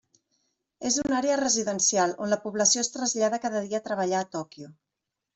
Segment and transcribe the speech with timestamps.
[0.89, 4.71] És una àrea residencial, on la població es trasllada cada dia a treballar a Tòquio.